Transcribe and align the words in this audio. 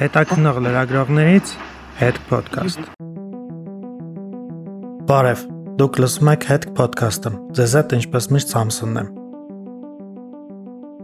Հետաքնող 0.00 0.58
լրագրողներից 0.64 1.50
հետ 1.98 2.18
podcast։ 2.30 2.86
Բարև, 5.10 5.42
դուք 5.76 5.98
լսում 6.00 6.30
եք 6.32 6.46
հետ 6.48 6.64
podcast-ը։ 6.78 7.32
Ձեզ 7.58 7.74
հետ 7.76 7.92
ինչպես 7.98 8.28
միշտ 8.32 8.54
Սամսոնն 8.54 9.00
եմ։ 9.02 9.10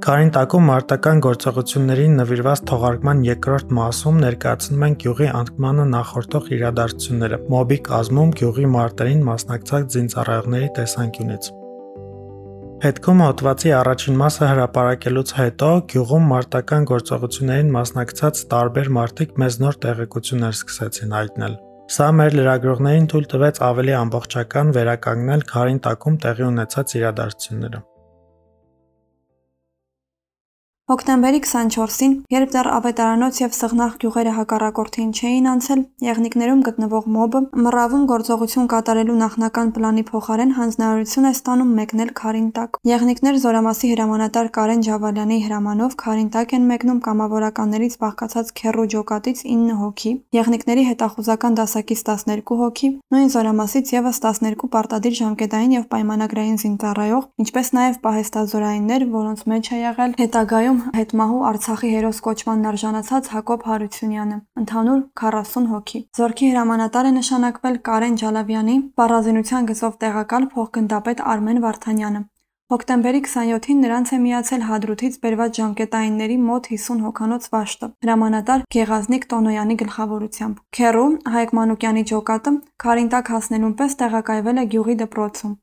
Կարին 0.06 0.32
տակում 0.38 0.66
մարտական 0.70 1.20
գործողություններին 1.28 2.16
նվիրված 2.22 2.64
թողարկման 2.72 3.22
երկրորդ 3.28 3.76
մասում 3.82 4.24
ներկայացնում 4.24 4.88
ենք 4.88 5.06
յուղի 5.10 5.30
անկմանը 5.42 5.86
նախորդող 5.92 6.50
իրադարձությունները։ 6.56 7.42
Մոբի 7.52 7.80
կազմում 7.92 8.34
յուղի 8.40 8.66
մարտերին 8.80 9.22
մասնակցած 9.28 10.00
զինծառայողների 10.00 10.72
տեսանկյունից։ 10.80 11.52
Հետքում 12.76 13.20
հոդվածի 13.24 13.70
առաջին 13.72 14.16
մասը 14.20 14.48
հրապարակելուց 14.50 15.30
հետո 15.36 15.68
գյուղում 15.92 16.26
մարտական 16.32 16.84
գործողություններին 16.90 17.70
մասնակցած 17.76 18.42
տարբեր 18.50 18.90
մարդիկ 18.98 19.32
մեզ 19.42 19.58
նոր 19.62 19.78
տեղեկություններ 19.86 20.58
սկսեցին 20.58 21.16
հայտնել։ 21.16 21.56
Սա 21.96 22.12
մեր 22.20 22.38
լրագրողներին 22.40 23.10
թույլ 23.14 23.28
տվեց 23.32 23.64
ավելի 23.72 23.98
ամբողջական 24.04 24.76
վերականգնել 24.76 25.50
քարին 25.56 25.84
տակում 25.88 26.22
տեղի 26.26 26.48
ունեցած 26.52 26.96
իրադարձությունները։ 27.00 27.86
Հոկտեմբերի 30.86 31.40
24-ին, 31.42 32.12
երբ 32.30 32.50
դեռ 32.54 32.68
Ավետարանոց 32.70 33.38
եւ 33.40 33.54
Սղնաղ 33.56 33.94
գյուղերը 34.02 34.32
հակառակորդին 34.36 35.08
չէին 35.18 35.46
անցել, 35.50 35.80
Եղնիկներում 36.06 36.60
գտնվող 36.68 37.08
մոբը 37.16 37.40
մռավում 37.66 38.04
գործողություն 38.06 38.68
կատարելու 38.70 39.16
նախնական 39.22 39.72
պլանի 39.74 40.04
փոխարեն 40.10 40.52
հանձնարարություն 40.58 41.26
է 41.26 41.32
ստանում 41.34 41.72
մեկնել 41.78 42.12
Քարին 42.20 42.46
տակ։ 42.54 42.78
Եղնիկներ 42.86 43.40
Զորամասի 43.42 43.90
հրամանատար 43.96 44.50
Կարեն 44.54 44.84
Ջավալյանի 44.86 45.40
հրամանով 45.46 45.98
Քարին 46.06 46.30
տակ 46.38 46.54
են 46.54 46.70
մեկնում 46.70 47.02
կամավորականներից 47.02 47.98
բաղկացած 48.06 48.54
քերրու 48.62 48.86
ջոկատից 48.94 49.42
9 49.42 49.76
հոգի, 49.82 50.14
Եղնիկների 50.38 50.86
հետախուզական 50.86 51.58
դասակից 51.58 52.06
12 52.14 52.60
հոգի, 52.62 52.92
նույն 53.10 53.28
Զորամասից 53.34 53.92
եւս 53.96 54.22
12 54.22 54.70
պարտադիր 54.76 55.18
ժամկետային 55.24 55.76
եւ 55.80 55.90
պայմանագրային 55.96 56.58
զինծառայող, 56.62 57.28
ինչպես 57.42 57.74
նաեւ 57.80 58.00
պահեստազորայիններ, 58.06 59.08
որոնց 59.16 59.46
մեջ 59.50 59.72
է 59.72 59.82
եղել 59.82 60.18
հետագայում 60.20 60.75
Գյուղում 60.76 60.96
հետմահու 60.96 61.38
Արցախի 61.48 61.90
հերոս 61.92 62.18
կոչմանն 62.24 62.66
արժանացած 62.68 63.28
Հակոբ 63.32 63.62
Հարությունյանը, 63.68 64.36
ընդհանուր 64.60 64.98
40 65.20 65.68
հոգի։ 65.70 66.00
Զորքի 66.18 66.48
հրամանատար 66.52 67.08
է 67.08 67.12
նշանակվել 67.16 67.78
Կարեն 67.88 68.18
Ջալավյանի, 68.22 68.76
պարազինության 69.00 69.68
գծով 69.72 69.96
տեղակալ 70.04 70.48
փոխգնդապետ 70.52 71.22
Արմեն 71.32 71.62
Վարդանյանը։ 71.64 72.22
Հոկտեմբերի 72.76 73.20
27-ին 73.24 73.82
նրանց 73.86 74.12
է 74.12 74.18
միացել 74.26 74.62
Հադրութից 74.68 75.18
բերված 75.24 75.60
ժամկետայինների 75.60 76.38
մոտ 76.44 76.64
50 76.76 77.04
հոգանոց 77.06 77.44
վաշտը, 77.56 77.90
հրամանատար 78.04 78.64
Գեղազնիկ 78.76 79.28
Տոնոյանի 79.32 79.76
գլխավորությամբ։ 79.86 80.64
Քերու 80.76 81.10
Հայկ 81.36 81.54
Մանուկյանի 81.60 82.02
ջոկատը 82.10 82.52
Քարինտակ 82.84 83.30
հասնելուն 83.36 83.78
պես 83.80 83.96
տեղակայվել 84.02 84.60
է 84.60 84.66
գյուղի 84.74 84.98
դպրոցում։ 85.06 85.54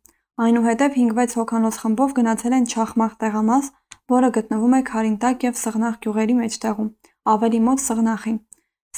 Այնուհետև 0.43 0.95
5-6 0.97 1.35
հոգանոց 1.37 1.75
խմբով 1.77 2.13
գնացել 2.17 2.53
են 2.57 2.63
Չախմախ 2.65 3.11
տեղամաս, 3.21 3.67
որը 4.11 4.29
գտնվում 4.35 4.73
է 4.77 4.81
Քարինտակ 4.89 5.43
և 5.47 5.57
Սղնաղ 5.63 5.95
գյուղերի 6.03 6.35
մեջտեղում, 6.39 6.89
ավելի 7.33 7.59
մոտ 7.67 7.83
Սղնախին։ 7.83 8.37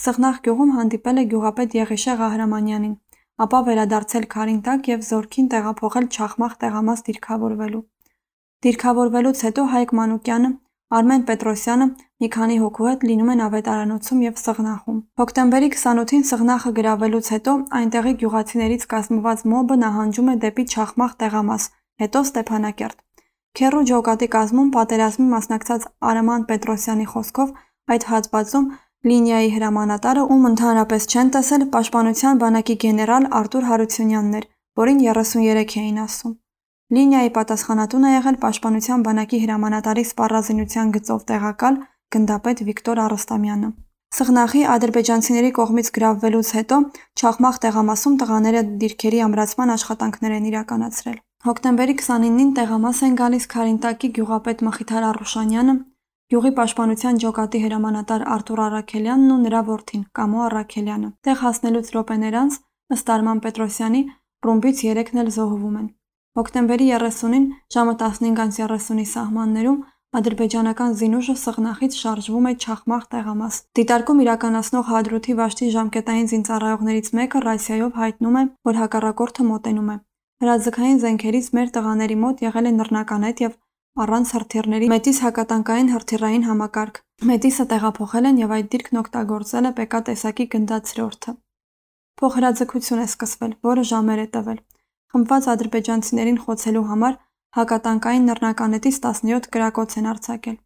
Սղնաղ 0.01 0.37
գյուղում 0.45 0.71
հանդիպել 0.75 1.21
է 1.21 1.25
գյուղապետ 1.31 1.75
Եղիշե 1.77 2.15
Ղահրամանյանին, 2.21 2.95
ապա 3.45 3.59
վերադարձել 3.69 4.25
Քարինտակ 4.35 4.89
և 4.91 5.05
զորքին 5.09 5.47
տեղափոխել 5.53 6.07
Չախմախ 6.15 6.53
տեղամաս 6.65 7.05
դիրքավորվելու։ 7.09 7.83
Դիրքավորվելուց 8.65 9.41
հետո 9.45 9.65
Հայկ 9.75 9.91
Մանուկյանը, 9.99 10.51
Արմեն 10.95 11.23
Պետրոսյանը 11.27 11.85
մի 12.23 12.27
քանի 12.35 12.57
հոգու 12.61 12.87
հետ 12.87 13.05
լինում 13.09 13.31
են 13.33 13.41
Ավետարանոցում 13.45 14.19
և 14.25 14.35
Սղնախում։ 14.41 14.99
Հոկտեմբերի 15.21 15.69
28-ին 15.75 16.25
Սղնախը 16.29 16.71
գրավելուց 16.79 17.31
հետո 17.35 17.55
այնտեղի 17.79 18.13
գյուղացիներից 18.21 18.85
կազմված 18.93 19.43
մոբը 19.53 19.77
նահանջում 19.85 20.29
է 20.33 20.35
դեպի 20.45 20.65
Չախմախ 20.75 21.17
տեղամաս, 21.25 21.67
հետո 22.05 22.23
Ստեփանակերտ։ 22.29 22.97
Քերու 23.55 23.83
ջոկատի 23.87 24.27
կազմում 24.35 24.69
պատերազմի 24.75 25.25
մասնակցած 25.31 25.83
Արաման 26.11 26.41
Պետրոսյանի 26.49 27.05
խոսքով 27.11 27.51
այդ 27.95 28.07
հատվածում 28.11 28.65
լինիայի 29.09 29.51
հրամանատարը, 29.55 30.23
ում 30.33 30.47
ընդհանրապես 30.49 31.05
չեն 31.11 31.29
տեսել, 31.35 31.63
պաշտպանության 31.75 32.41
բանակի 32.41 32.75
գեներալ 32.83 33.27
Արտուր 33.39 33.67
Հարությունյանն 33.69 34.35
էր, 34.39 34.47
որին 34.81 34.99
33 35.05 35.77
էին 35.81 35.99
ասում։ 36.03 36.33
Լինիայի 36.95 37.31
պատասխանատուն 37.37 38.03
է 38.05 38.11
եղել 38.15 38.39
պաշտպանության 38.43 39.05
բանակի 39.05 39.39
հրամանատարի 39.45 40.03
սպառազինության 40.09 40.91
գծով 40.95 41.21
տեղակալ 41.31 41.79
գնդապետ 42.15 42.63
Վիկտոր 42.67 43.01
Արստամյանը։ 43.05 43.69
Սղնախի 44.15 44.61
ադրբեջանցիների 44.75 45.51
կողմից 45.59 45.87
գրավվելուց 45.95 46.51
հետո 46.59 46.81
Չախմախ 47.19 47.55
տեղամասում 47.65 48.19
տղաները 48.21 48.61
դիրքերի 48.83 49.23
ամրացման 49.29 49.73
աշխատանքներ 49.75 50.35
են 50.39 50.51
իրականացրել։ 50.51 51.17
Հոկտեմբերի 51.45 51.93
29-ին 51.97 52.51
տեղամաս 52.57 52.99
են 53.05 53.15
գալիս 53.19 53.43
Քարինտակի 53.53 54.07
գյուղապետ 54.15 54.61
Մխիթար 54.65 55.03
Առուշանյանը, 55.09 55.73
գյուղի 56.33 56.51
պաշտպանության 56.59 57.19
ջոկատի 57.21 57.59
հրամանատար 57.65 58.23
Արտուր 58.35 58.61
Առաքելյանն 58.65 59.33
ու 59.35 59.37
նրա 59.43 59.61
որդին 59.67 60.01
Կամո 60.19 60.39
Առաքելյանը։ 60.45 61.09
Տեղ 61.27 61.37
հասնելուց 61.45 61.91
րոպեներ 61.95 62.37
անց, 62.39 62.57
ըստ 62.95 63.11
Արման 63.15 63.43
Պետրոսյանի, 63.45 64.01
ռումբից 64.47 64.81
3-ն 64.87 65.21
էլ 65.21 65.29
զոհվում 65.37 65.77
են։ 65.81 65.85
Հոկտեմբերի 66.41 66.89
30-ին 66.95 67.45
ժամը 67.77 67.95
15:30-ի 68.01 69.05
սահմաններում 69.13 69.79
ադրբեջանական 70.15 70.97
զինուժը 70.97 71.37
Սղնախից 71.45 71.99
շարժվում 72.01 72.49
է 72.49 72.55
Չախմախ 72.65 73.05
տեղամաս։ 73.13 73.61
Դիտարկում 73.77 74.25
իրականացնող 74.25 74.91
Հադրութի 74.95 75.37
վաշտի 75.43 75.71
ժամկետային 75.77 76.29
զինծառայողներից 76.33 77.13
մեկը 77.19 77.45
ռացիայով 77.45 78.01
հայտնում 78.01 78.37
է, 78.41 78.43
որ 78.71 78.79
հակառակորդը 78.81 79.49
մոտենում 79.53 79.89
է։ 79.93 79.97
Հրաձգային 80.43 80.97
զենքերից 81.01 81.45
մեր 81.55 81.69
տղաների 81.75 82.15
մոտ 82.21 82.41
եղել 82.43 82.65
է 82.67 82.71
նռնականետ 82.77 83.41
և 83.43 83.53
առանց 84.03 84.31
հրթիռների 84.35 84.87
Մետիս 84.91 85.19
հակատանկային 85.25 85.91
հրթիռային 85.93 86.43
համակարգ։ 86.47 86.97
Մետիսը 87.29 87.65
տեղափոխել 87.71 88.27
են 88.29 88.41
և 88.41 88.53
այդ 88.55 88.67
դիրքն 88.73 88.99
օգտագործել 89.01 89.69
է 89.69 89.71
ՊԿ 89.77 90.01
տեսակի 90.09 90.45
գնդակ 90.55 90.89
ցրորդը։ 90.89 91.33
Փոխհրաձգություն 92.19 93.03
է 93.05 93.07
սկսվել, 93.11 93.53
որը 93.69 93.85
ժամեր 93.91 94.23
է 94.25 94.27
տևել։ 94.35 94.59
Խմբված 95.15 95.47
ադրբեջանցիներին 95.55 96.41
խոցելու 96.43 96.85
համար 96.91 97.15
հակատանկային 97.55 98.27
նռնականետից 98.31 98.99
17 99.07 99.49
կրակոց 99.55 99.97
են 100.03 100.11
արձակել։ 100.11 100.57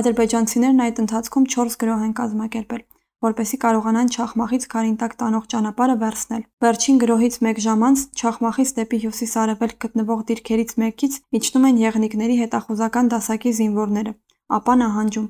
Ադրբեջանցիներն 0.00 0.82
այդ 0.86 1.04
ընթացքում 1.04 1.50
4 1.60 1.78
գրոհ 1.84 2.08
են 2.08 2.16
կազմակերպել 2.22 2.82
որպեսզի 3.24 3.58
կարողանան 3.64 4.10
Չախմախից 4.14 4.64
Քարինտակ 4.72 5.14
տանող 5.20 5.44
ճանապարհը 5.52 5.96
վերցնել։ 6.02 6.42
Վերջին 6.64 7.00
գրոհից 7.02 7.34
մեկ 7.46 7.58
ժամ 7.64 7.82
անց 7.88 8.04
Չախմախից 8.20 8.70
դեպի 8.80 9.00
հյուսիս-արևելք 9.04 9.76
գտնվող 9.84 10.22
դիրքերից 10.30 10.72
մեկից 10.80 11.18
իջնում 11.40 11.66
են 11.70 11.80
եղնիկների 11.84 12.36
հետախուզական 12.40 13.10
դասակի 13.12 13.52
զինվորները, 13.60 14.12
ապա 14.60 14.74
նահանջում։ 14.80 15.28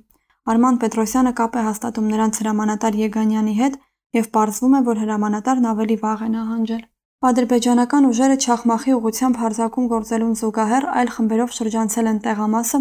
Արման 0.50 0.78
Պետրոսյանը 0.80 1.32
կապ 1.40 1.58
է 1.60 1.64
հաստատում 1.66 2.06
նրանց 2.14 2.40
հրամանատար 2.40 2.94
Եգանյանի 3.00 3.54
հետ 3.60 3.74
եւ 4.20 4.30
պարզվում 4.34 4.72
է, 4.78 4.80
որ 4.86 5.02
հրամանատարն 5.02 5.66
ավելի 5.70 5.96
վաղ 6.04 6.22
է 6.26 6.30
նահանջել։ 6.30 6.82
Ադրբեջանական 7.20 8.06
ուժերը 8.10 8.36
Չախմախի 8.40 8.94
ուղությամբ 8.96 9.40
հարձակում 9.40 9.90
գործելուն 9.90 10.36
զուգահեռ 10.40 10.86
այլ 11.00 11.10
խմբերով 11.14 11.50
շրջանցել 11.58 12.06
են 12.10 12.20
տեղամասը, 12.24 12.80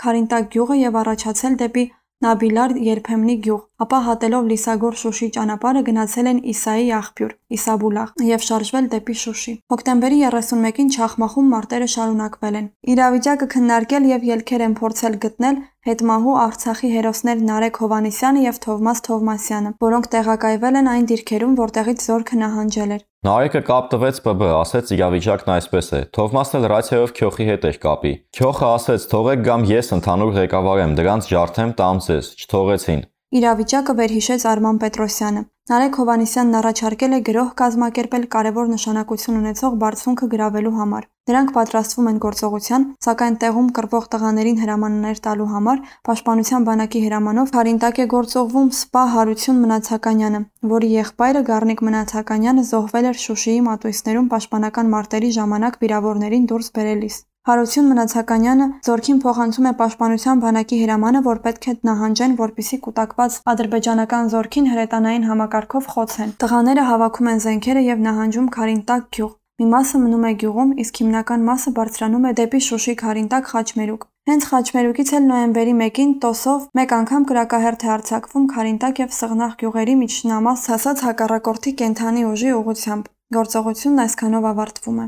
Քարինտակ 0.00 0.48
գյուղը 0.54 0.76
եւ 0.80 0.96
առաջացել 1.04 1.58
դեպի 1.60 1.84
Նաբիլար 2.24 2.72
երբեմնի 2.80 3.34
գյուղ, 3.44 3.62
ապա 3.84 3.98
հատելով 4.04 4.46
Լիսագոր-Շուշի 4.50 5.26
ճանապարհը 5.34 5.82
գնացել 5.88 6.30
են 6.30 6.38
Իսայի 6.52 6.86
աղբյուր 6.98 7.34
(Իսաբուլաղ) 7.56 8.12
և 8.28 8.46
շարժվել 8.46 8.88
դեպի 8.94 9.16
Շուշի։ 9.22 9.54
Հոկտեմբերի 9.74 10.20
31-ին 10.28 10.92
Չախմախում 10.94 11.52
մարտերը 11.54 11.88
շարունակվել 11.96 12.58
են։ 12.60 12.70
Իրավիճակը 12.94 13.48
քննարկել 13.56 14.08
և 14.14 14.26
ելքեր 14.32 14.64
են 14.68 14.76
փորձել 14.80 15.18
գտնել 15.26 15.62
հետմահու 15.84 16.36
Արցախի 16.48 16.90
հերոսներ 16.96 17.42
Նարեկ 17.50 17.80
Հովհաննիսյանը 17.84 18.44
և 18.48 18.60
Թովմաս 18.64 19.04
Թովմասյանը, 19.08 19.72
որոնք 19.84 20.06
տեղակայվել 20.14 20.78
են 20.80 20.88
այն 20.94 21.08
դիրքերում, 21.12 21.58
որտեղից 21.60 22.06
զորքը 22.08 22.40
նահանջել 22.44 22.94
էր։ 22.96 23.02
Նարեկը 23.24 23.60
կապ 23.64 23.86
տվեց 23.88 24.18
ՊԲ, 24.20 24.42
ասեց 24.52 24.90
իրավիճակն 24.98 25.52
այսպես 25.54 25.86
է։ 25.96 26.00
Թովմասն 26.12 26.58
էլ 26.58 26.66
ռացիայով 26.74 27.12
Քյոխի 27.16 27.46
հետ 27.48 27.62
էր 27.70 27.78
կապի։ 27.80 28.12
Քյոխը 28.36 28.66
ասեց՝ 28.68 29.06
թողեք 29.14 29.44
գամ 29.46 29.64
ես 29.70 29.88
ընդհանուր 29.96 30.34
ղեկավար 30.34 30.82
եմ, 30.84 30.92
դրանց 31.00 31.30
ջարդեմ 31.32 31.72
տամ 31.80 32.02
ձեզ, 32.04 32.28
չթողեցին։ 32.44 33.00
Իրավիճակը 33.34 33.94
վերհիշեց 33.98 34.42
Արման 34.46 34.76
Պետրոսյանը։ 34.82 35.40
Նարեկ 35.70 35.96
Հովհաննիսյանն 35.98 36.56
առաջարկել 36.58 37.16
է 37.16 37.18
գրոհ 37.28 37.48
կազմակերպել 37.60 38.26
կարևոր 38.34 38.68
նշանակություն 38.72 39.38
ունեցող 39.40 39.74
բարձունքը 39.80 40.28
գրավելու 40.34 40.72
համար։ 40.76 41.08
Նրանք 41.30 41.50
պատրաստվում 41.56 42.10
են 42.12 42.20
գործողության, 42.26 42.86
սակայն 43.08 43.38
տեղում 43.42 43.72
կռվող 43.80 44.06
տղաներին 44.14 44.62
հրամաններ 44.62 45.20
տալու 45.26 45.48
համար 45.56 45.82
Պաշտպանության 46.10 46.70
բանակի 46.70 47.04
հրամանով 47.08 47.52
Քարինտակ 47.58 48.00
է 48.04 48.08
գործողվում 48.14 48.72
Սպա 48.78 49.04
Հարություն 49.18 49.62
Մնացականյանը, 49.66 50.44
որի 50.78 50.94
եղբայրը 50.94 51.46
Գառնիկ 51.50 51.86
Մնացականյանը 51.90 52.68
զոհվել 52.70 53.10
էր 53.10 53.22
Շուշիի 53.26 53.60
մատույցներում 53.74 54.32
պաշտպանական 54.36 54.94
մարտերի 54.94 55.36
ժամանակ 55.42 55.80
վիրավորներին 55.82 56.50
դուրս 56.54 56.76
բերելիս։ 56.78 57.24
Հարություն 57.44 57.88
Մնացականյանը 57.92 58.66
զորքին 58.86 59.18
փոխանցում 59.20 59.66
է 59.68 59.72
պաշտպանության 59.78 60.38
բանակի 60.40 60.76
հրամանը, 60.82 61.20
որ 61.24 61.40
պետք 61.44 61.66
է 61.68 61.72
նահանջեն, 61.88 62.36
որպիսի 62.38 62.76
կուտակված 62.84 63.34
ադրբեջանական 63.52 64.30
զորքին 64.34 64.68
հրետանային 64.72 65.26
համակարգով 65.28 65.90
խոցեն։ 65.94 66.30
Տղաները 66.40 66.84
հավաքում 66.90 67.28
են 67.32 67.42
զենքերը 67.44 67.82
եւ 67.84 67.98
նահանջում 68.06 68.46
Քարինտակ 68.54 69.10
գյուղ։ 69.16 69.34
Մի 69.60 69.66
մասը 69.74 70.00
մնում 70.04 70.24
է 70.24 70.32
գյուղում, 70.40 70.70
իսկ 70.84 71.00
հիմնական 71.04 71.44
մասը 71.48 71.72
բարձրանում 71.76 72.24
է 72.24 72.32
դեպի 72.40 72.60
Շուշի 72.64 72.94
Քարինտակ 73.04 73.50
Խաչմերուկ։ 73.52 74.06
Հենց 74.30 74.46
Խաչմերուկից 74.50 75.12
էլ 75.20 75.28
նոյեմբերի 75.28 75.74
1-ին 75.84 76.14
տոսով 76.24 76.64
մեկ 76.80 76.94
անգամ 76.96 77.26
կրակահերթ 77.28 77.84
է 77.84 77.90
արձակվում 77.96 78.46
Քարինտակ 78.54 79.02
եւ 79.04 79.12
Սղնաղ 79.20 79.52
գյուղերի 79.60 79.98
միջնամաս 80.00 80.64
հասած 80.72 81.04
հակառակորդի 81.08 81.74
կենթանի 81.84 82.24
ուժի 82.32 82.56
ուղությամբ։ 82.62 83.12
Գործողությունն 83.38 84.02
այսքանով 84.08 84.48
ավարտվում 84.54 85.04
է։ 85.04 85.06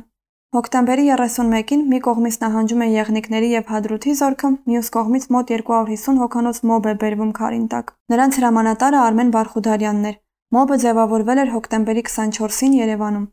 Հոկտեմբերի 0.56 1.03
31-ին 1.12 1.81
մի 1.91 1.99
կողմից 2.05 2.37
նահանջում 2.41 2.82
է 2.85 2.87
եղնիկների 2.88 3.49
եւ 3.50 3.73
Հադրութի 3.73 4.12
զորքը, 4.20 4.50
մյուս 4.70 4.87
կողմից 4.94 5.26
մոտ 5.35 5.50
250 5.53 6.20
հոգանոց 6.23 6.61
մոբ 6.70 6.88
է 6.88 6.94
բերվում 7.03 7.32
քարին 7.38 7.67
տակ։ 7.75 7.93
Նրանց 8.12 8.38
հրամանատարը 8.41 8.99
Արմեն 9.03 9.32
Բարխուդարյանն 9.35 10.08
էր։ 10.11 10.17
Մոբը 10.56 10.79
ձևավորվել 10.87 11.43
էր 11.44 11.53
հոկտեմբերի 11.56 12.05
24-ին 12.08 12.79
Երևանում։ 12.81 13.26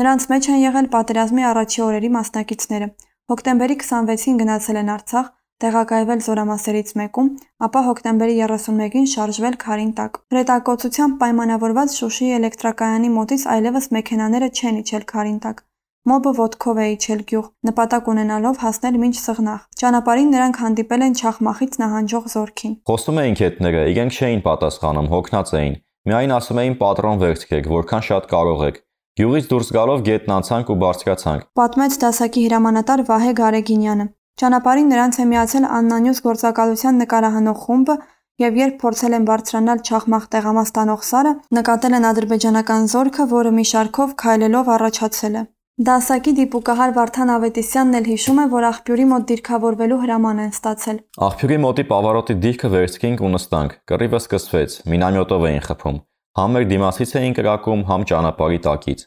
Նրանց 0.00 0.26
մեջ 0.32 0.48
են 0.54 0.60
եղել 0.64 0.90
պատերազմի 0.96 1.46
առաջի 1.50 1.84
օրերի 1.84 2.10
մասնակիցները։ 2.16 2.88
Հոկտեմբերի 3.34 3.76
26-ին 3.84 4.40
գնացել 4.40 4.80
են 4.80 4.92
Արցախ, 4.96 5.26
տեղակայվել 5.60 6.20
զորամասերից 6.24 6.92
մեկում, 6.96 7.32
ապա 7.68 7.80
հոկտեմբերի 7.90 8.36
31-ին 8.40 9.10
շարժվել 9.12 9.58
քարին 9.68 9.90
տակ։ 10.00 10.22
Հրետակոծությամբ 10.32 11.18
պայմանավորված 11.20 11.98
Շուշիի 12.00 12.36
էլեկտրակայանի 12.40 13.10
մոտից 13.20 13.44
այլևս 13.56 13.90
մեքենաները 13.98 14.48
չեն 14.56 14.80
իջել 14.80 15.04
քարին 15.12 15.42
տակ։ 15.44 15.60
Մոբը 16.08 16.30
ոտքով 16.36 16.78
է 16.80 16.84
իջել 16.94 17.18
գյուղ, 17.28 17.48
նպատակ 17.68 18.06
ունենալով 18.08 18.60
հասնել 18.62 18.94
մինչ 19.02 19.16
Սղնաղ։ 19.20 19.64
Ճանապարհին 19.80 20.30
նրանք 20.32 20.60
հանդիպել 20.60 21.02
են 21.06 21.16
Չախմախից 21.20 21.76
նահանջող 21.82 22.30
զորքին։ 22.34 22.72
Խոսում 22.88 23.20
էին 23.20 23.36
քետները, 23.40 23.82
իրենք 23.92 24.16
չէին 24.16 24.40
պատասխանում, 24.46 25.10
հոգնած 25.12 25.52
էին։ 25.60 25.76
Միայն 26.08 26.32
ասում 26.40 26.60
էին 26.64 26.76
պատրոն 26.80 27.20
վերցրեք, 27.20 27.68
որքան 27.76 28.06
շատ 28.08 28.30
կարող 28.32 28.64
եք։ 28.70 28.80
Գյուղից 29.20 29.46
դուրս 29.52 29.68
գալով 29.76 30.02
գետն 30.08 30.34
անցանք 30.40 30.72
ու 30.72 30.78
բարձրացանք։ 30.80 31.44
Պատմեց 31.60 32.00
դասակի 32.00 32.42
հրամանատար 32.48 33.04
Վահե 33.10 33.32
Գարեգինյանը։ 33.44 34.06
Ճանապարհին 34.40 34.90
նրանց 34.94 35.20
է 35.20 35.24
միացել 35.28 35.64
Աննանյուս 35.76 36.24
գործակալության 36.24 37.00
նկարահանող 37.04 37.58
խումբը, 37.60 37.96
եւ 38.40 38.60
երբ 38.64 38.76
փորձել 38.80 39.16
են 39.20 39.24
բարձրանալ 39.28 39.82
Չախմախ 39.84 40.24
տեղամաս 40.32 40.70
տանող 40.80 41.02
սարը, 41.10 41.32
նկատել 41.60 41.96
են 42.00 42.06
ադրբեջանական 42.10 42.92
զորքը, 42.94 43.26
որը 43.36 43.56
մի 43.60 43.64
շարքով 43.74 44.14
քայլելով 44.24 44.70
առաջացել 44.80 45.36
է։ 45.36 45.42
Դասակի 45.80 46.32
դիպուկահար 46.36 46.90
Վարդան 46.92 47.30
Ավետիսյանն 47.32 47.96
էլ 47.98 48.08
հիշում 48.10 48.40
է, 48.40 48.42
որ 48.52 48.64
աղբյուրի 48.68 49.04
մոտ 49.12 49.22
դիրքավորվելու 49.30 49.96
հրաման 50.02 50.42
են 50.42 50.50
ստացել։ 50.52 50.98
Աղբյուրի 51.26 51.56
մոտի 51.62 51.84
պավարոտի 51.92 52.36
դիրքը 52.42 52.70
վերցրինք 52.74 53.22
ու 53.24 53.30
նստանք։ 53.34 53.72
Կռիվը 53.88 54.20
սկսվեց։ 54.20 54.76
Մինամյոտով 54.92 55.46
էին 55.48 55.64
խփում։ 55.70 55.96
Համ 56.40 56.52
մեր 56.56 56.68
դիմացից 56.74 57.14
էին 57.20 57.36
կրակում, 57.40 57.86
համ 57.88 58.06
ճանապարհի 58.12 58.60
տակից։ 58.68 59.06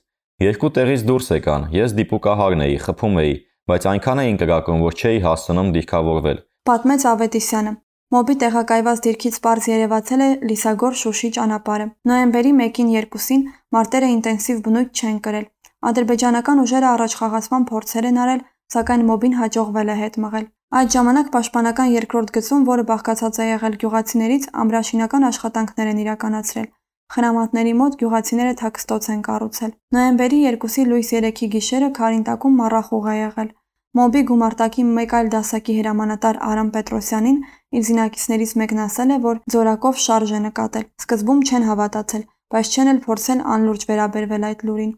Երկու 0.50 0.74
տեղից 0.74 1.06
դուրս 1.14 1.30
եկան։ 1.38 1.70
Ես 1.78 1.96
դիպուկահարն 2.02 2.66
էի, 2.66 2.76
խփում 2.90 3.22
էի, 3.22 3.38
բայց 3.70 3.88
այնքան 3.94 4.24
էին 4.26 4.38
կրակում, 4.42 4.84
որ 4.90 4.98
չէի 4.98 5.24
հասցնում 5.30 5.74
դիրքավորվել։ 5.78 6.44
Պատմեց 6.74 7.10
Ավետիսյանը։ 7.14 7.78
Մոբի 8.14 8.34
տեղակայված 8.42 9.00
դիրքից 9.04 9.38
པարզ 9.42 9.68
երևացել 9.74 10.22
է 10.22 10.26
Լիսագոր 10.50 10.98
Շուշի 11.02 11.30
ճանապարհը։ 11.38 11.88
Նոյեմբերի 12.10 12.52
1-ին 12.54 12.92
2-ին 12.94 13.46
մարտերը 13.74 14.10
ինտենսիվ 14.14 14.60
բնույթ 14.68 15.02
չեն 15.02 15.18
կրել։ 15.26 15.48
Ադրբեջանական 15.90 16.62
ուժերը 16.64 16.88
առաջխաղացման 16.90 17.64
փորձեր 17.70 18.06
են 18.10 18.20
արել, 18.24 18.44
սակայն 18.74 19.02
մոբին 19.10 19.34
հաջողվել 19.40 19.90
է 19.94 19.98
հետ 20.04 20.20
մղել։ 20.24 20.46
Այդ 20.80 20.94
ժամանակ 20.94 21.28
պաշտպանական 21.34 21.90
երկրորդ 21.94 22.30
գծում, 22.38 22.62
որը 22.70 22.86
բաղկացած 22.92 23.40
է 23.44 23.48
եղել 23.50 23.76
գյուղացիներից, 23.84 24.48
ամրաշինական 24.64 25.28
աշխատանքներ 25.30 25.92
են 25.94 26.00
իրականացրել։ 26.04 26.70
Խնամատների 27.14 27.74
մոտ 27.80 27.98
գյուղացիները 28.00 28.54
թաքստոց 28.64 29.10
են 29.14 29.20
կառուցել։ 29.28 29.72
Նոյեմբերի 29.94 30.40
2-ի 30.46 30.86
լույս 30.94 31.12
3-ի 31.14 31.50
գիշերը 31.56 31.90
Քարինտակում 32.00 32.58
մառախուղ 32.64 33.10
է 33.14 33.18
եղել։ 33.20 33.52
Մոբի 34.00 34.22
գումարտակի 34.30 34.84
մեկ 34.98 35.12
այլ 35.14 35.28
դասակի 35.34 35.74
հրամանատար 35.78 36.38
Արամ 36.50 36.70
Պետրոսյանին 36.74 37.36
իր 37.78 37.84
զինակիցներից 37.90 38.54
մեկն 38.64 38.80
ասել 38.88 39.14
է, 39.14 39.18
որ 39.28 39.42
ձորակով 39.54 40.00
շարժ 40.06 40.34
է 40.34 40.40
նկատել։ 40.48 40.88
Սկզբում 41.04 41.44
չեն 41.46 41.68
հավատացել, 41.70 42.24
բայց 42.54 42.74
չեն 42.74 42.92
էլ 42.94 43.04
փորձել 43.06 43.44
անլուրջ 43.54 43.86
վերաբերվել 43.94 44.48
այդ 44.50 44.66
լուրին։ 44.70 44.92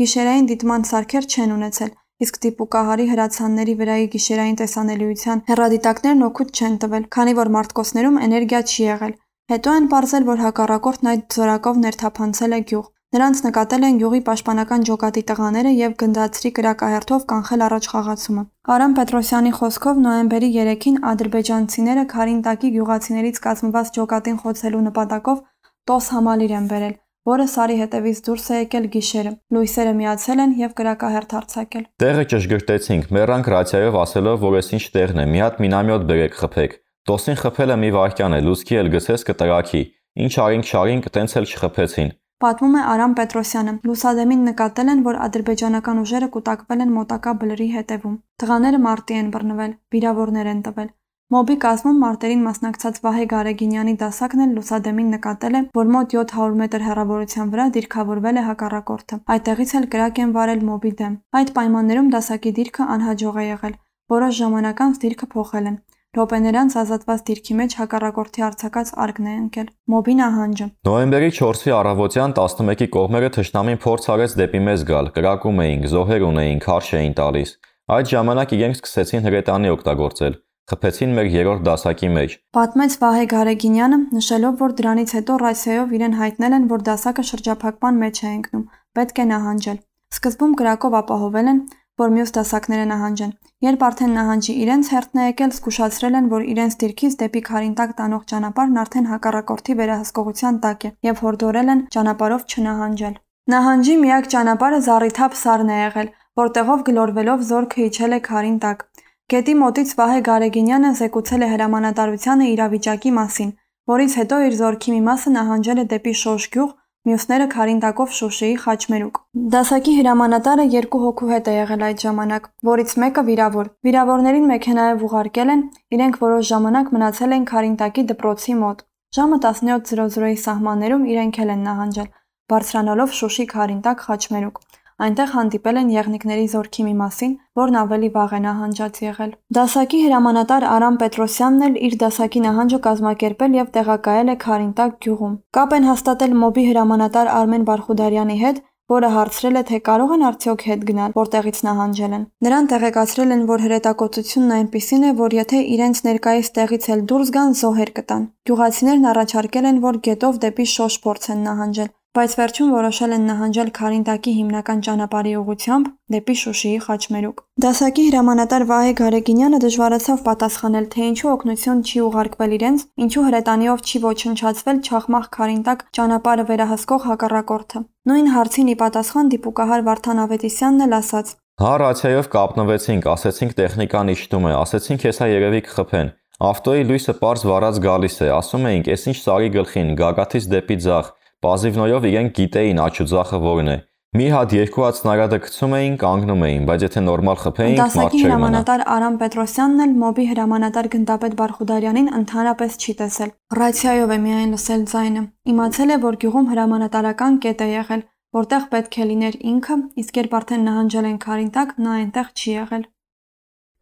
Գիշերային 0.00 0.46
դիտման 0.48 0.84
սարքեր 0.88 1.26
չեն 1.28 1.50
ունեցել, 1.56 1.90
իսկ 2.24 2.38
դիպուկահարի 2.44 3.06
հրացանների 3.10 3.74
վրայի 3.82 4.06
գիշերային 4.14 4.56
տեսանելիության 4.62 5.42
հեռադիտակներն 5.50 6.24
օգուտ 6.28 6.56
չեն 6.56 6.78
տվել, 6.84 7.04
քանի 7.16 7.34
որ 7.42 7.50
մարտկոսներում 7.56 8.16
էներգիա 8.26 8.60
չի 8.72 8.86
եղել։ 8.86 9.12
Հետո 9.52 9.74
են 9.82 9.86
ողջել, 9.92 10.26
որ 10.32 10.42
հակառակորդն 10.46 11.12
այդ 11.12 11.36
զորակով 11.36 11.80
ներթափանցել 11.84 12.56
է 12.56 12.60
գյուղ։ 12.72 12.88
Նրանց 13.12 13.40
նկատել 13.44 13.82
են 13.86 13.96
գյուղի 14.00 14.20
պաշտպանական 14.26 14.84
ջոկատի 14.88 15.22
տղաները 15.30 15.72
եւ 15.76 15.96
գնդացրի 16.02 16.50
կրակահերթով 16.58 17.26
կանխել 17.32 17.64
առաջխաղացումը։ 17.68 18.44
Արամ 18.72 18.94
Պետրոսյանի 18.96 19.52
խոսքով 19.58 20.00
նոյեմբերի 20.06 20.50
3-ին 20.56 20.96
ադրբեջանցիները 21.12 22.04
Քարինտակի 22.16 22.70
գյուղացիներից 22.78 23.42
կազմված 23.48 23.92
ջոկատին 23.98 24.38
խոցելու 24.46 24.84
նպատակով 24.88 25.44
տոս 25.92 26.08
համալիր 26.16 26.56
են 26.62 26.66
բերել, 26.72 26.94
որը 27.28 27.46
սարի 27.52 27.76
հետևից 27.82 28.20
դուրս 28.26 28.46
է 28.52 28.56
եկել 28.62 28.86
գիշերը։ 28.94 29.32
Լույսերը 29.54 29.92
միացել 29.98 30.42
են 30.42 30.54
եւ 30.62 30.72
կրակահերթ 30.78 31.34
արձակել։ 31.38 31.84
Տեղը 32.02 32.24
ճշգրտեցինք, 32.32 33.12
մեռանք 33.16 33.50
ռացիայով 33.52 33.98
ասելով, 34.02 34.40
որ 34.42 34.56
ես 34.58 34.72
ինչ 34.78 34.84
տեղն 34.96 35.22
է, 35.22 35.26
մի 35.32 35.42
հատ 35.42 35.60
մինամյոտ 35.62 36.08
բերեք 36.10 36.40
խփեք։ 36.42 36.74
Տոսին 37.02 37.38
խփելը 37.42 37.76
մի 37.82 37.92
վարքյան 37.98 38.34
է, 38.38 38.40
լուսքի 38.46 38.80
էլ 38.82 38.90
գցես 38.96 39.24
կտրակի։ 39.30 39.82
Ինչ 40.22 40.34
արինք 40.42 40.68
շարինք, 40.72 41.08
տենց 41.14 41.38
էլ 41.40 41.48
չխփեցին։ 41.52 42.12
Պատմում 42.42 42.72
է 42.74 42.80
Արամ 42.90 43.12
Պետրոսյանը։ 43.18 43.72
Լուսադեմին 43.86 44.40
նկատել 44.48 44.88
են, 44.92 45.02
որ 45.06 45.18
ադրբեջանական 45.26 46.00
ուժերը 46.02 46.28
կուտակվել 46.36 46.80
են 46.82 46.94
մոտակա 46.96 47.34
բլրի 47.42 47.68
հետևում։ 47.76 48.16
Տղաները 48.42 48.80
մարտի 48.86 49.18
են 49.22 49.28
բռնվել, 49.36 49.76
վիրավորներ 49.94 50.50
են 50.52 50.62
տվել։ 50.66 50.88
Մոբի 51.32 51.54
կազմում 51.62 52.00
մարտերին 52.02 52.40
մասնակցած 52.44 52.98
Վահե 53.04 53.22
Գարեգինյանի 53.30 53.92
դասակն 54.00 54.40
էլ 54.44 54.50
լուսադեմին 54.56 55.06
նկատել 55.14 55.54
է, 55.56 55.60
որ 55.78 55.86
մոտ 55.94 56.10
700 56.16 56.58
մետր 56.58 56.82
հեռավորության 56.86 57.52
վրա 57.54 57.64
դիրքավորվել 57.76 58.40
է 58.40 58.42
հակառակորդը։ 58.48 59.18
Այդտեղից 59.32 59.72
էլ 59.78 59.86
կրակ 59.94 60.20
են 60.24 60.34
վարել 60.36 60.60
մոբի 60.68 60.92
դեմ։ 60.98 61.14
Այդ 61.40 61.52
պայմաններում 61.56 62.10
դասակի 62.12 62.52
դիրքը 62.60 62.88
անհաջող 62.96 63.40
է 63.40 63.46
եղել։ 63.46 63.78
Որոշ 64.12 64.36
ժամանակ 64.42 64.84
անց 64.84 65.00
դիրքը 65.06 65.30
փոխել 65.32 65.72
են։ 65.72 65.80
Ռոպեներ 66.12 66.60
անց 66.60 66.76
ազատված 66.82 67.24
դիրքի 67.32 67.54
մեջ 67.62 67.76
հակառակորդի 67.80 68.44
արձակած 68.52 68.94
արգն 69.00 69.32
է 69.32 69.34
ընկել։ 69.40 69.68
Մոբի 69.96 70.14
նահանջը։ 70.20 70.66
Նոյեմբերի 70.92 71.30
4-ի 71.40 71.76
առավոտյան 71.80 72.36
11-ի 72.36 72.90
կողմերը 72.92 73.32
թշնամին 73.40 73.82
փորձ 73.88 74.12
արեց 74.12 74.36
դեպի 74.42 74.64
մեզ 74.68 74.86
գալ, 74.92 75.12
կրակում 75.16 75.64
էինք, 75.64 75.90
զոհեր 75.96 76.28
ունեինք, 76.28 76.64
քարշ 76.68 76.94
էին 77.00 77.16
տալիս։ 77.22 77.58
Այդ 77.96 78.12
ժամանակ 78.12 78.56
իրենք 78.60 78.82
սկսեցին 78.82 79.24
հրետանի 79.32 79.72
օգտագործել 79.72 80.42
խփեցին 80.72 81.14
մեր 81.18 81.28
երրորդ 81.36 81.64
դասակի 81.68 82.08
մեջ։ 82.16 82.36
Պատմեց 82.56 82.96
Վահե 83.02 83.24
Գարեգինյանը, 83.32 83.98
նշելով, 84.16 84.54
որ 84.62 84.74
դրանից 84.80 85.14
հետո 85.18 85.36
ռացիայով 85.42 85.94
իրեն 85.98 86.18
հայտնել 86.22 86.56
են, 86.58 86.66
որ 86.72 86.84
դասակը 86.88 87.24
շրջափակման 87.30 88.02
մեջ 88.02 88.22
է 88.22 88.28
ընկնում, 88.32 88.64
պետք 88.96 89.22
է 89.22 89.26
նահանջել։ 89.32 89.78
Սկզբում 90.12 90.56
կրակով 90.62 90.96
ապահովել 91.02 91.52
են, 91.52 91.60
որ 92.00 92.12
մյուս 92.12 92.30
դասակները 92.36 92.84
նահանջեն։ 92.88 93.32
Երբ 93.62 93.82
արդեն 93.86 94.14
նահանջի 94.16 94.54
իրենց 94.62 94.88
հերթն 94.92 95.20
է 95.22 95.26
եկել, 95.28 95.50
զգուշացրել 95.56 96.16
են, 96.18 96.30
որ 96.32 96.46
իրենց 96.52 96.76
դիրքից 96.82 97.16
դեպի 97.22 97.42
Խարինտակ 97.48 97.92
տանող 97.98 98.22
ճանապարհն 98.32 98.80
արդեն 98.82 99.08
հակառակորդի 99.12 99.76
վերահսկողության 99.82 100.58
տակ 100.64 100.86
է 100.88 100.90
եւ 101.08 101.22
հորդորել 101.26 101.72
են 101.72 101.84
ճանապարհով 101.96 102.46
չնահանջել։ 102.52 103.14
Նահանջի 103.52 103.94
միակ 104.02 104.26
ճանապարհը 104.32 104.80
Զառիթափ 104.88 105.38
սարն 105.42 105.70
է 105.72 105.78
եղել, 105.82 106.10
որտեղով 106.42 106.82
գլորվելով 106.88 107.46
զորքը 107.52 107.86
իջել 107.92 108.16
է 108.16 108.20
Խարին 108.26 108.58
տակ։ 108.62 108.84
Գետի 109.32 109.52
մոտից 109.56 109.90
Վահե 109.96 110.16
Գարեգինյանը 110.26 110.88
զեկուցել 110.96 111.42
է 111.44 111.46
հրամանատարությանը 111.50 112.46
իրավիճակի 112.52 113.12
մասին, 113.18 113.52
որից 113.92 114.16
հետո 114.20 114.40
իր 114.46 114.56
զորքի 114.58 114.90
մի 114.92 114.98
մասը 115.06 115.30
նահանջել 115.36 115.78
է 115.82 115.84
դեպի 115.92 116.12
Շոշ 116.22 116.46
գյուղ, 116.56 116.74
մյուսները 117.08 117.46
Քարինտակով 117.54 118.12
Շուշիի 118.18 118.58
Խաչմերուկ։ 118.64 119.20
Դասակի 119.54 119.94
հրամանատարը 120.00 120.66
երկու 120.74 121.00
հոգու 121.04 121.30
հետ 121.32 121.48
է 121.48 121.54
եղել 121.56 121.86
այդ 121.88 122.04
ժամանակ, 122.04 122.50
որից 122.68 122.94
մեկը 123.04 123.24
վիրավոր։ 123.32 123.72
Վիրավորներին 123.88 124.46
մեքենայով 124.52 125.06
ուղարկել 125.08 125.54
են, 125.56 125.64
իրենք 125.96 126.20
որոշ 126.26 126.44
ժամանակ 126.52 126.92
մնացել 126.92 127.36
են 127.38 127.48
Քարինտակի 127.52 128.06
դպրոցի 128.12 128.58
մոտ։ 128.60 128.84
Ժամը 129.16 129.40
17:00-ի 129.48 130.36
սահմաններում 130.44 131.08
իրենք 131.16 131.40
էլ 131.46 131.56
են 131.56 131.66
նահանջել, 131.72 132.12
բարձրանալով 132.52 133.18
Շուշի 133.22 133.48
Քարինտակ 133.56 134.06
Խաչմերուկ։ 134.12 134.62
Այնտեղ 135.02 135.30
հանդիպել 135.34 135.78
են 135.80 135.88
եղնիկների 135.90 136.44
զորքի 136.52 136.82
մի 136.86 136.92
մասին, 136.98 137.30
որն 137.58 137.78
ավելի 137.80 138.10
վաղ 138.16 138.34
է 138.36 138.40
նահանջած 138.44 138.98
եղել։ 139.02 139.30
Դասակի 139.56 140.02
հրամանատար 140.02 140.66
Արամ 140.72 140.98
Պետրոսյանն 141.02 141.64
էլ 141.68 141.78
իր 141.88 141.96
դասակի 142.02 142.42
նահանջը 142.44 142.78
կազմակերպել 142.86 143.56
եւ 143.58 143.72
տեղակայել 143.76 144.30
է 144.32 144.36
Քարինտակ 144.44 144.92
գյուղում։ 145.06 145.34
Կապ 145.58 145.74
են 145.78 145.88
հաստատել 145.90 146.36
մոբի 146.42 146.64
հրամանատար 146.70 147.32
Արմեն 147.32 147.66
Բարխուդարյանի 147.72 148.36
հետ, 148.42 148.62
որը 148.92 149.08
հարցրել 149.16 149.58
է, 149.58 149.62
թե 149.68 149.78
կարող 149.88 150.10
են 150.14 150.24
արդյոք 150.28 150.62
հետ 150.68 150.82
գնալ, 150.88 151.12
որտեղից 151.16 151.58
նահանջել 151.66 152.14
են։ 152.16 152.24
Նրան 152.46 152.68
տեղեկացրել 152.72 153.34
են, 153.36 153.42
որ 153.50 153.64
հրետակոծությունն 153.66 154.54
այնպիսին 154.58 155.06
է, 155.08 155.12
որ 155.22 155.36
եթե 155.38 155.62
իրենց 155.76 156.02
ներկայիս 156.08 156.52
տեղից 156.58 156.88
էլ 156.92 157.04
դուրս 157.12 157.32
գան, 157.38 157.56
զոհեր 157.62 157.92
կտան։ 157.98 158.28
Գյուղացիներն 158.50 159.10
առաջարկել 159.12 159.68
են, 159.72 159.82
որ 159.86 160.00
գետով 160.06 160.40
դեպի 160.46 160.66
Շոշ 160.76 160.98
փորձեն 161.06 161.44
նահանջել, 161.48 161.90
բայց 162.12 162.32
վերջում 162.36 162.72
որոշել 162.76 163.12
են 163.16 163.22
նահանջել 163.24 163.68
Քարինտակի 163.76 164.32
հիմնական 164.36 164.80
ճանապարհի 164.84 165.30
ուղղությամբ 165.40 165.86
դեպի 166.12 166.34
Շուշիի 166.42 166.80
խաչմերուկ։ 166.84 167.38
Դասակի 167.64 168.04
հրամանատար 168.08 168.64
Վահե 168.68 168.92
Գարեգինյանը 169.00 169.60
դժվարացավ 169.64 170.20
պատասխանել, 170.26 170.88
թե 170.92 171.06
ինչու 171.08 171.30
օգնություն 171.32 171.80
չի 171.88 172.02
ուղարկվել 172.04 172.52
իրենց, 172.58 172.84
ինչու 173.06 173.24
հրետանիով 173.32 173.84
չի 173.88 173.98
ոչնչացվել 174.04 174.82
Չախմախ 174.92 175.26
Քարինտակ 175.40 175.86
ճանապարհը 175.96 176.44
վերահսկող 176.52 177.06
հակառակորդը։ 177.08 177.82
Նույն 178.12 178.28
հարցին 178.36 178.68
ի 178.68 178.76
պատասխան 178.82 179.32
դիպուկահար 179.32 179.86
Վարդան 179.88 180.22
Ավետիսյանն 180.28 180.84
էլ 180.84 180.96
ասաց. 181.00 181.36
Հա 181.62 181.72
ռացիայով 181.80 182.28
կապնվեցինք, 182.32 183.08
ասեցինք 183.12 183.56
տեխնիկան 183.56 184.12
իջնում 184.12 184.46
է, 184.52 184.52
ասեցինք 184.60 185.08
հեսա 185.08 185.26
երևի 185.32 185.60
կխփեն։ 185.68 186.12
Ավտոյի 186.42 186.86
լույսը 186.88 187.12
པարզ 187.22 187.42
վարած 187.46 187.76
գալիս 187.84 188.16
է, 188.18 188.28
ասում 188.34 188.64
էինք, 188.72 188.88
«Էս 188.92 189.02
ինչ 189.12 189.18
սարի 189.22 189.50
գլխին, 189.56 189.90
գագաթից 190.00 190.48
դեպի 190.52 190.76
ձախ»։ 190.82 191.10
Պազիվնոյով 191.42 192.04
իրենք 192.12 192.36
գիտեին 192.38 192.80
աչուձախը 192.82 193.38
որն 193.42 193.70
է։ 193.72 193.78
Մի 194.12 194.26
հատ 194.28 194.50
երկու 194.52 194.82
հատ 194.84 194.96
սնարադը 194.98 195.36
գցում 195.42 195.74
էին, 195.78 195.94
կանգնում 196.02 196.42
էին, 196.44 196.64
բայց 196.68 196.82
եթե 196.84 197.02
նորմալ 197.02 197.38
խփեինք, 197.42 197.78
մարդ 197.78 197.86
չէր 197.88 197.94
մնա։ 197.96 198.02
Դասակի 198.02 198.20
հրամանատար 198.22 198.82
Արամ 198.94 199.14
Պետրոսյանն 199.22 199.84
էլ 199.84 199.94
մոբի 200.02 200.26
հրամանատար 200.32 200.88
Գնդապետ 200.92 201.36
Բարխուդարյանին 201.38 202.10
ընդհանրապես 202.18 202.76
չի 202.82 202.94
տեսել։ 203.00 203.32
Ռացիայով 203.56 204.12
է 204.12 204.18
միայն 204.26 204.52
լսել 204.52 204.84
ձայնը։ 204.92 205.22
Իմացել 205.52 205.94
է, 205.96 205.96
որ 206.04 206.18
գյուղում 206.22 206.50
հրամանատարական 206.52 207.40
կետ 207.46 207.64
է 207.64 207.68
եղել, 207.72 208.04
որտեղ 208.36 208.68
պետք 208.76 209.00
է 209.00 209.08
լիներ 209.12 209.40
ինքը, 209.52 209.78
իսկ 210.02 210.20
երբ 210.20 210.36
արդեն 210.42 210.68
նահանջել 210.68 211.08
են 211.08 211.16
Քարինտակ, 211.24 211.72
նա 211.80 211.96
այնտեղ 212.02 212.28
չի 212.36 212.52
եղել։ 212.52 212.84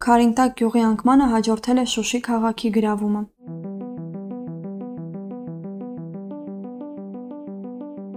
Քարինտակ 0.07 0.55
գյուղի 0.63 0.87
անկմանը 0.91 1.29
հաջորդել 1.35 1.83
է 1.83 1.85
Շուշի 1.91 2.23
քաղաքի 2.31 2.73
գրավումը։ 2.79 3.70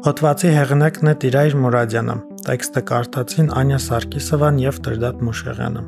Հոդվածի 0.05 0.51
հեղինակն 0.53 1.09
է 1.09 1.13
Տիրայր 1.23 1.55
Մուրադյանը, 1.63 2.15
տեքստը 2.45 2.81
կարդացին 2.91 3.47
Անյա 3.57 3.77
Սարգիսովան 3.85 4.59
եւ 4.61 4.81
Տրդատ 4.85 5.23
Մուշեղյանը։ 5.25 5.85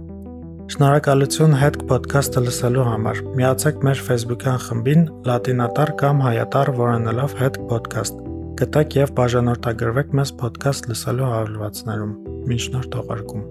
Շնորհակալություն 0.72 1.56
հետ 1.60 1.76
podcast-ը 1.90 2.42
լսելու 2.46 2.86
համար։ 2.88 3.20
Միացեք 3.36 3.84
մեր 3.88 4.00
Facebook-յան 4.06 4.62
խմբին 4.68 5.04
լատինատար 5.28 5.92
կամ 6.00 6.24
հայատար 6.28 6.72
որոնելով 6.80 7.36
հետ 7.42 7.60
podcast։ 7.74 8.24
Գտեք 8.62 8.98
եւ 9.02 9.12
բաժանորդագրվեք 9.20 10.16
մեզ 10.16 10.34
podcast 10.40 10.88
լսելու 10.88 11.30
հավելվածներում։ 11.34 12.16
Մինչ 12.48 12.64
նոր 12.72 12.90
թողարկում։ 12.96 13.46